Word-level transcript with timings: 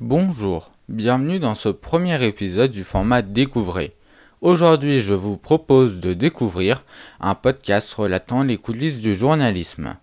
Bonjour, 0.00 0.72
bienvenue 0.88 1.38
dans 1.38 1.54
ce 1.54 1.68
premier 1.68 2.24
épisode 2.24 2.70
du 2.70 2.84
format 2.84 3.20
Découvrez. 3.20 3.94
Aujourd'hui, 4.40 5.02
je 5.02 5.12
vous 5.12 5.36
propose 5.36 6.00
de 6.00 6.14
découvrir 6.14 6.84
un 7.20 7.34
podcast 7.34 7.92
relatant 7.92 8.42
les 8.42 8.56
coulisses 8.56 9.02
du 9.02 9.14
journalisme. 9.14 9.98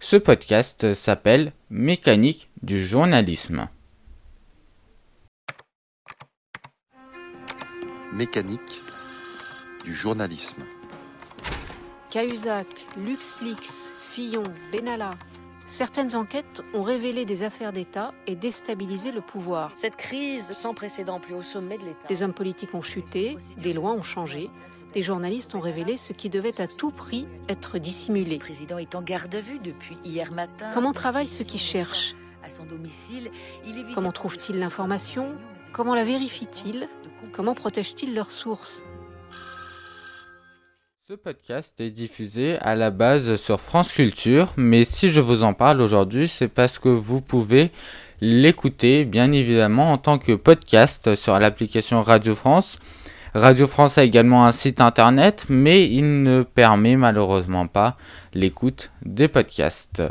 Ce 0.00 0.16
podcast 0.16 0.94
s'appelle 0.94 1.52
Mécanique 1.70 2.50
du 2.64 2.84
journalisme. 2.84 3.68
Mécanique 8.14 8.80
du 9.84 9.94
journalisme. 9.94 10.64
Cahuzac, 12.10 12.66
LuxLeaks, 12.98 13.92
Fillon, 14.00 14.42
Benalla. 14.72 15.12
Certaines 15.66 16.14
enquêtes 16.14 16.62
ont 16.74 16.82
révélé 16.84 17.24
des 17.24 17.42
affaires 17.42 17.72
d'État 17.72 18.14
et 18.28 18.36
déstabilisé 18.36 19.10
le 19.10 19.20
pouvoir. 19.20 19.72
Cette 19.74 19.96
crise 19.96 20.52
sans 20.52 20.74
précédent 20.74 21.18
plus 21.18 21.34
au 21.34 21.42
sommet 21.42 21.76
de 21.76 21.84
l'État. 21.84 22.06
Des 22.06 22.22
hommes 22.22 22.32
politiques 22.32 22.72
ont 22.72 22.82
chuté, 22.82 23.36
des 23.58 23.72
lois 23.72 23.90
ont 23.90 24.04
changé, 24.04 24.48
des 24.92 25.02
journalistes 25.02 25.56
ont 25.56 25.60
révélé 25.60 25.96
ce 25.96 26.12
qui 26.12 26.30
devait 26.30 26.60
à 26.60 26.68
tout 26.68 26.92
prix 26.92 27.26
être 27.48 27.78
dissimulé. 27.78 28.34
Le 28.34 28.38
président 28.38 28.78
est 28.78 28.94
en 28.94 29.02
garde 29.02 29.34
à 29.34 29.40
vue 29.40 29.58
depuis 29.58 29.98
hier 30.04 30.30
matin. 30.30 30.70
Comment 30.72 30.92
travaillent 30.92 31.28
ceux 31.28 31.44
qui 31.44 31.58
cherchent 31.58 32.14
À 32.44 32.50
son 32.50 32.64
domicile, 32.64 33.32
il 33.66 33.76
est 33.76 33.82
visé 33.82 33.92
Comment 33.92 34.12
des 34.12 34.60
l'information 34.60 35.34
Comment 35.72 35.96
la 35.96 36.04
vérifient-ils 36.04 36.88
Comment 37.32 37.54
protègent-ils 37.54 38.14
leurs 38.14 38.30
sources 38.30 38.84
Ce 41.08 41.14
podcast 41.14 41.80
est 41.80 41.92
diffusé 41.92 42.58
à 42.58 42.74
la 42.74 42.90
base 42.90 43.36
sur 43.36 43.60
France 43.60 43.92
Culture, 43.92 44.52
mais 44.56 44.82
si 44.82 45.08
je 45.08 45.20
vous 45.20 45.44
en 45.44 45.52
parle 45.52 45.80
aujourd'hui, 45.80 46.26
c'est 46.26 46.48
parce 46.48 46.80
que 46.80 46.88
vous 46.88 47.20
pouvez 47.20 47.70
l'écouter 48.20 49.04
bien 49.04 49.30
évidemment 49.30 49.92
en 49.92 49.98
tant 49.98 50.18
que 50.18 50.32
podcast 50.32 51.14
sur 51.14 51.38
l'application 51.38 52.02
Radio 52.02 52.34
France. 52.34 52.80
Radio 53.34 53.68
France 53.68 53.98
a 53.98 54.02
également 54.02 54.46
un 54.46 54.50
site 54.50 54.80
internet, 54.80 55.46
mais 55.48 55.88
il 55.88 56.24
ne 56.24 56.42
permet 56.42 56.96
malheureusement 56.96 57.68
pas 57.68 57.96
l'écoute 58.34 58.90
des 59.04 59.28
podcasts. 59.28 60.02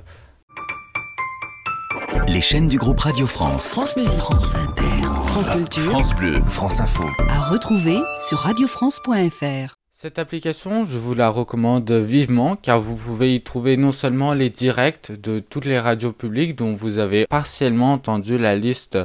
Les 2.29 2.39
chaînes 2.39 2.69
du 2.69 2.77
groupe 2.77 3.01
Radio 3.01 3.27
France. 3.27 3.67
France 3.67 3.97
Musique, 3.97 4.13
France 4.13 4.55
Inter, 4.55 5.07
France 5.27 5.49
Culture, 5.49 5.91
France 5.91 6.15
Bleu, 6.15 6.41
France 6.47 6.79
Info. 6.79 7.03
à 7.29 7.49
retrouver 7.49 7.99
sur 8.29 8.37
radiofrance.fr. 8.37 9.75
Cette 9.97 10.19
application, 10.19 10.83
je 10.83 10.97
vous 10.97 11.13
la 11.13 11.29
recommande 11.29 11.89
vivement 11.89 12.57
car 12.57 12.81
vous 12.81 12.97
pouvez 12.97 13.33
y 13.33 13.39
trouver 13.39 13.77
non 13.77 13.93
seulement 13.93 14.33
les 14.33 14.49
directs 14.49 15.13
de 15.13 15.39
toutes 15.39 15.63
les 15.63 15.79
radios 15.79 16.11
publiques 16.11 16.57
dont 16.57 16.75
vous 16.75 16.97
avez 16.97 17.25
partiellement 17.27 17.93
entendu 17.93 18.37
la 18.37 18.57
liste 18.57 18.97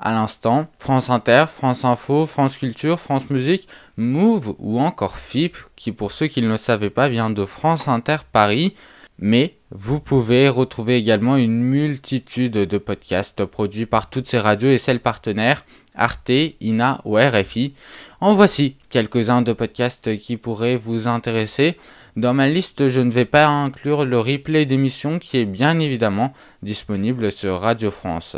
à 0.00 0.10
l'instant, 0.12 0.66
France 0.78 1.10
Inter, 1.10 1.44
France 1.54 1.84
Info, 1.84 2.24
France 2.24 2.56
Culture, 2.56 2.98
France 2.98 3.28
Musique, 3.28 3.68
Move 3.98 4.54
ou 4.58 4.80
encore 4.80 5.18
FIP 5.18 5.54
qui 5.76 5.92
pour 5.92 6.12
ceux 6.12 6.28
qui 6.28 6.40
ne 6.40 6.48
le 6.48 6.56
savaient 6.56 6.88
pas 6.88 7.10
vient 7.10 7.28
de 7.28 7.44
France 7.44 7.86
Inter 7.86 8.16
Paris, 8.32 8.72
mais 9.18 9.54
vous 9.70 10.00
pouvez 10.00 10.48
retrouver 10.48 10.96
également 10.96 11.36
une 11.36 11.60
multitude 11.60 12.52
de 12.52 12.78
podcasts 12.78 13.44
produits 13.44 13.84
par 13.84 14.08
toutes 14.08 14.26
ces 14.26 14.38
radios 14.38 14.70
et 14.70 14.78
celles 14.78 15.00
partenaires, 15.00 15.66
Arte, 15.98 16.30
INA 16.60 17.00
ou 17.04 17.16
RFI. 17.16 17.74
En 18.20 18.34
voici 18.34 18.76
quelques-uns 18.90 19.42
de 19.42 19.52
podcasts 19.52 20.18
qui 20.18 20.36
pourraient 20.36 20.76
vous 20.76 21.06
intéresser. 21.06 21.76
Dans 22.16 22.34
ma 22.34 22.48
liste, 22.48 22.88
je 22.88 23.00
ne 23.00 23.10
vais 23.10 23.24
pas 23.24 23.46
inclure 23.46 24.04
le 24.04 24.18
replay 24.18 24.66
d'émission 24.66 25.18
qui 25.18 25.36
est 25.36 25.44
bien 25.44 25.78
évidemment 25.78 26.32
disponible 26.62 27.30
sur 27.30 27.60
Radio 27.60 27.90
France. 27.90 28.36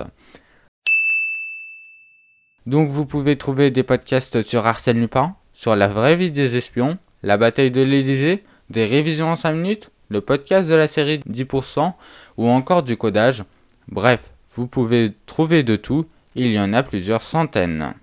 Donc 2.67 2.91
vous 2.91 3.07
pouvez 3.07 3.37
trouver 3.37 3.71
des 3.71 3.83
podcasts 3.83 4.43
sur 4.43 4.67
Arsène 4.67 5.01
Lupin, 5.01 5.35
sur 5.53 5.77
la 5.77 5.89
vraie 5.89 6.17
vie 6.17 6.31
des 6.31 6.57
espions, 6.57 6.99
la 7.23 7.37
bataille 7.37 7.71
de 7.71 7.83
l'Élysée, 7.83 8.45
des 8.69 8.85
révisions 8.85 9.29
en 9.29 9.37
5 9.37 9.53
minutes, 9.55 9.91
le 10.11 10.21
podcast 10.21 10.69
de 10.69 10.75
la 10.75 10.87
série 10.87 11.21
10% 11.29 11.93
ou 12.37 12.49
encore 12.49 12.83
du 12.83 12.97
codage. 12.97 13.45
Bref, 13.89 14.21
vous 14.55 14.67
pouvez 14.67 15.13
trouver 15.27 15.63
de 15.63 15.77
tout, 15.77 16.07
il 16.35 16.53
y 16.53 16.61
en 16.61 16.73
a 16.73 16.83
plusieurs 16.83 17.23
centaines. 17.23 17.95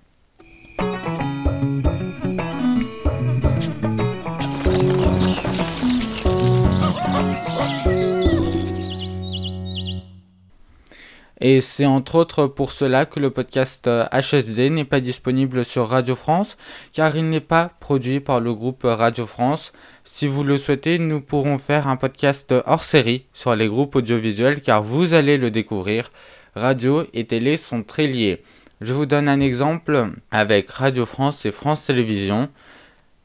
Et 11.40 11.60
c'est 11.60 11.86
entre 11.86 12.16
autres 12.16 12.46
pour 12.46 12.72
cela 12.72 13.06
que 13.06 13.20
le 13.20 13.30
podcast 13.30 13.86
euh, 13.86 14.06
HSD 14.12 14.70
n'est 14.70 14.84
pas 14.84 15.00
disponible 15.00 15.64
sur 15.64 15.88
Radio 15.88 16.16
France, 16.16 16.56
car 16.92 17.16
il 17.16 17.28
n'est 17.28 17.40
pas 17.40 17.70
produit 17.78 18.18
par 18.18 18.40
le 18.40 18.52
groupe 18.52 18.82
Radio 18.82 19.24
France. 19.24 19.72
Si 20.02 20.26
vous 20.26 20.42
le 20.42 20.56
souhaitez, 20.56 20.98
nous 20.98 21.20
pourrons 21.20 21.58
faire 21.58 21.86
un 21.86 21.96
podcast 21.96 22.52
hors 22.66 22.82
série 22.82 23.26
sur 23.32 23.54
les 23.54 23.68
groupes 23.68 23.94
audiovisuels, 23.94 24.60
car 24.60 24.82
vous 24.82 25.14
allez 25.14 25.38
le 25.38 25.52
découvrir. 25.52 26.10
Radio 26.58 27.04
et 27.14 27.24
télé 27.24 27.56
sont 27.56 27.82
très 27.82 28.06
liés. 28.06 28.42
Je 28.80 28.92
vous 28.92 29.06
donne 29.06 29.28
un 29.28 29.40
exemple 29.40 30.12
avec 30.30 30.70
Radio 30.70 31.06
France 31.06 31.46
et 31.46 31.52
France 31.52 31.86
Télévisions. 31.86 32.48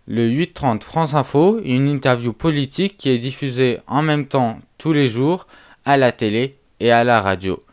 Le 0.08 0.30
8.30 0.30 0.82
France 0.82 1.14
Info, 1.14 1.60
une 1.64 1.88
interview 1.88 2.34
politique 2.34 2.98
qui 2.98 3.10
est 3.10 3.18
diffusée 3.18 3.80
en 3.88 4.02
même 4.02 4.28
temps 4.28 4.60
tous 4.78 4.94
les 4.94 5.08
jours 5.08 5.48
à 5.86 5.98
la 5.98 6.12
télé 6.12 6.58
et 6.80 6.92
à 6.92 7.04
la 7.04 7.22
radio. 7.22 7.64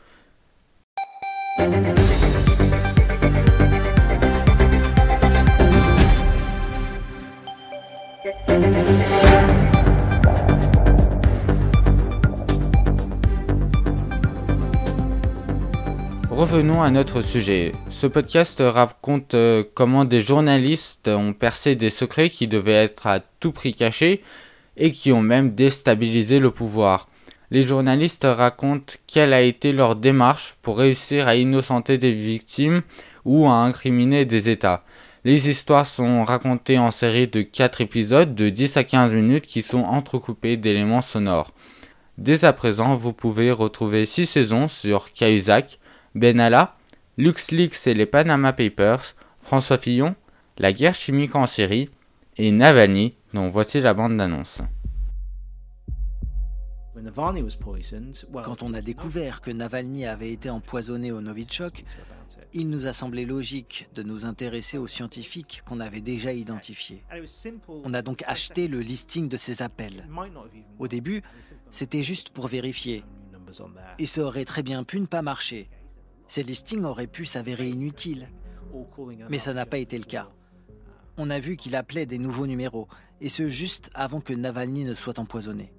Revenons 16.40 16.80
à 16.80 16.90
notre 16.90 17.20
sujet. 17.20 17.74
Ce 17.90 18.06
podcast 18.06 18.62
raconte 18.64 19.34
euh, 19.34 19.62
comment 19.74 20.06
des 20.06 20.22
journalistes 20.22 21.08
ont 21.08 21.34
percé 21.34 21.76
des 21.76 21.90
secrets 21.90 22.30
qui 22.30 22.48
devaient 22.48 22.82
être 22.82 23.06
à 23.06 23.20
tout 23.20 23.52
prix 23.52 23.74
cachés 23.74 24.22
et 24.78 24.90
qui 24.90 25.12
ont 25.12 25.20
même 25.20 25.54
déstabilisé 25.54 26.38
le 26.38 26.50
pouvoir. 26.50 27.08
Les 27.50 27.62
journalistes 27.62 28.26
racontent 28.26 28.94
quelle 29.06 29.34
a 29.34 29.42
été 29.42 29.74
leur 29.74 29.96
démarche 29.96 30.56
pour 30.62 30.78
réussir 30.78 31.28
à 31.28 31.36
innocenter 31.36 31.98
des 31.98 32.14
victimes 32.14 32.80
ou 33.26 33.46
à 33.46 33.56
incriminer 33.56 34.24
des 34.24 34.48
États. 34.48 34.82
Les 35.26 35.50
histoires 35.50 35.84
sont 35.84 36.24
racontées 36.24 36.78
en 36.78 36.90
série 36.90 37.28
de 37.28 37.42
4 37.42 37.82
épisodes 37.82 38.34
de 38.34 38.48
10 38.48 38.78
à 38.78 38.84
15 38.84 39.12
minutes 39.12 39.46
qui 39.46 39.60
sont 39.60 39.82
entrecoupés 39.82 40.56
d'éléments 40.56 41.02
sonores. 41.02 41.52
Dès 42.16 42.46
à 42.46 42.54
présent, 42.54 42.96
vous 42.96 43.12
pouvez 43.12 43.52
retrouver 43.52 44.06
6 44.06 44.24
saisons 44.24 44.68
sur 44.68 45.12
Cahuzac, 45.12 45.78
Benalla, 46.14 46.76
LuxLeaks 47.18 47.86
et 47.86 47.94
les 47.94 48.06
Panama 48.06 48.52
Papers, 48.52 49.14
François 49.42 49.78
Fillon, 49.78 50.16
la 50.58 50.72
guerre 50.72 50.94
chimique 50.94 51.36
en 51.36 51.46
Syrie 51.46 51.88
et 52.36 52.50
Navalny, 52.50 53.14
dont 53.32 53.48
voici 53.48 53.80
la 53.80 53.94
bande 53.94 54.16
d'annonce. 54.16 54.60
Quand 58.42 58.62
on 58.62 58.72
a 58.72 58.80
découvert 58.80 59.40
que 59.40 59.52
Navalny 59.52 60.04
avait 60.04 60.32
été 60.32 60.50
empoisonné 60.50 61.12
au 61.12 61.20
Novichok, 61.20 61.84
il 62.52 62.68
nous 62.68 62.88
a 62.88 62.92
semblé 62.92 63.24
logique 63.24 63.88
de 63.94 64.02
nous 64.02 64.24
intéresser 64.24 64.78
aux 64.78 64.88
scientifiques 64.88 65.62
qu'on 65.64 65.78
avait 65.78 66.00
déjà 66.00 66.32
identifiés. 66.32 67.04
On 67.68 67.94
a 67.94 68.02
donc 68.02 68.24
acheté 68.26 68.66
le 68.66 68.80
listing 68.80 69.28
de 69.28 69.36
ces 69.36 69.62
appels. 69.62 70.08
Au 70.80 70.88
début, 70.88 71.22
c'était 71.70 72.02
juste 72.02 72.30
pour 72.30 72.48
vérifier. 72.48 73.04
Et 73.98 74.06
ça 74.06 74.22
aurait 74.22 74.44
très 74.44 74.62
bien 74.62 74.82
pu 74.84 75.00
ne 75.00 75.06
pas 75.06 75.22
marcher. 75.22 75.68
Ces 76.30 76.44
listings 76.44 76.84
auraient 76.84 77.08
pu 77.08 77.26
s'avérer 77.26 77.68
inutiles. 77.70 78.28
Mais 79.28 79.40
ça 79.40 79.52
n'a 79.52 79.66
pas 79.66 79.78
été 79.78 79.98
le 79.98 80.04
cas. 80.04 80.30
On 81.16 81.28
a 81.28 81.40
vu 81.40 81.56
qu'il 81.56 81.74
appelait 81.74 82.06
des 82.06 82.20
nouveaux 82.20 82.46
numéros, 82.46 82.86
et 83.20 83.28
ce 83.28 83.48
juste 83.48 83.90
avant 83.94 84.20
que 84.20 84.32
Navalny 84.32 84.84
ne 84.84 84.94
soit 84.94 85.18
empoisonné. 85.18 85.72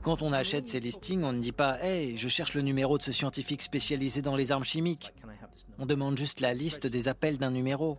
Quand 0.00 0.22
on 0.22 0.32
achète 0.32 0.66
ces 0.66 0.80
listings, 0.80 1.24
on 1.24 1.34
ne 1.34 1.40
dit 1.40 1.52
pas 1.52 1.78
Hey, 1.84 2.16
je 2.16 2.28
cherche 2.28 2.54
le 2.54 2.62
numéro 2.62 2.96
de 2.96 3.02
ce 3.02 3.12
scientifique 3.12 3.60
spécialisé 3.60 4.22
dans 4.22 4.36
les 4.36 4.52
armes 4.52 4.64
chimiques. 4.64 5.12
On 5.78 5.84
demande 5.84 6.16
juste 6.16 6.40
la 6.40 6.54
liste 6.54 6.86
des 6.86 7.06
appels 7.06 7.36
d'un 7.36 7.50
numéro. 7.50 7.98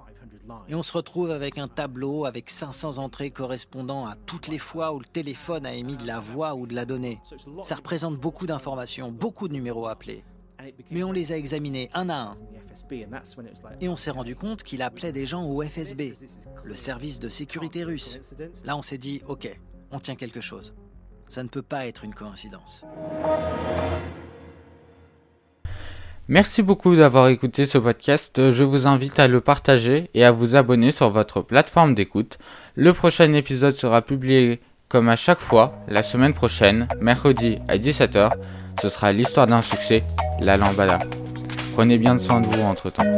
Et 0.67 0.75
on 0.75 0.83
se 0.83 0.93
retrouve 0.93 1.31
avec 1.31 1.57
un 1.57 1.67
tableau 1.67 2.25
avec 2.25 2.49
500 2.49 2.97
entrées 2.97 3.31
correspondant 3.31 4.05
à 4.07 4.15
toutes 4.15 4.47
les 4.47 4.57
fois 4.57 4.93
où 4.93 4.99
le 4.99 5.05
téléphone 5.05 5.65
a 5.65 5.73
émis 5.73 5.97
de 5.97 6.07
la 6.07 6.19
voix 6.19 6.55
ou 6.55 6.67
de 6.67 6.75
la 6.75 6.85
donnée. 6.85 7.19
Ça 7.61 7.75
représente 7.75 8.17
beaucoup 8.17 8.45
d'informations, 8.45 9.11
beaucoup 9.11 9.47
de 9.47 9.53
numéros 9.53 9.87
appelés. 9.87 10.23
Mais 10.91 11.03
on 11.03 11.11
les 11.11 11.31
a 11.31 11.37
examinés 11.37 11.89
un 11.93 12.09
à 12.09 12.15
un. 12.15 12.35
Et 13.79 13.89
on 13.89 13.95
s'est 13.95 14.11
rendu 14.11 14.35
compte 14.35 14.63
qu'il 14.63 14.81
appelait 14.81 15.11
des 15.11 15.25
gens 15.25 15.45
au 15.45 15.63
FSB, 15.63 16.13
le 16.63 16.75
service 16.75 17.19
de 17.19 17.29
sécurité 17.29 17.83
russe. 17.83 18.19
Là, 18.63 18.77
on 18.77 18.81
s'est 18.81 18.97
dit, 18.97 19.21
ok, 19.27 19.59
on 19.91 19.99
tient 19.99 20.15
quelque 20.15 20.41
chose. 20.41 20.75
Ça 21.29 21.43
ne 21.43 21.49
peut 21.49 21.61
pas 21.61 21.87
être 21.87 22.03
une 22.03 22.13
coïncidence. 22.13 22.85
Merci 26.31 26.63
beaucoup 26.63 26.95
d'avoir 26.95 27.27
écouté 27.27 27.65
ce 27.65 27.77
podcast. 27.77 28.51
Je 28.51 28.63
vous 28.63 28.87
invite 28.87 29.19
à 29.19 29.27
le 29.27 29.41
partager 29.41 30.09
et 30.13 30.23
à 30.23 30.31
vous 30.31 30.55
abonner 30.55 30.93
sur 30.93 31.09
votre 31.09 31.41
plateforme 31.41 31.93
d'écoute. 31.93 32.37
Le 32.75 32.93
prochain 32.93 33.33
épisode 33.33 33.75
sera 33.75 34.01
publié 34.01 34.61
comme 34.87 35.09
à 35.09 35.17
chaque 35.17 35.41
fois 35.41 35.73
la 35.89 36.03
semaine 36.03 36.33
prochaine, 36.33 36.87
mercredi 37.01 37.57
à 37.67 37.75
17h. 37.75 38.31
Ce 38.81 38.87
sera 38.87 39.11
l'histoire 39.11 39.45
d'un 39.45 39.61
succès, 39.61 40.03
la 40.41 40.55
lambada. 40.55 41.01
Prenez 41.73 41.97
bien 41.97 42.17
soin 42.17 42.39
de 42.39 42.47
vous 42.47 42.61
entre 42.61 42.89
temps. 42.89 43.11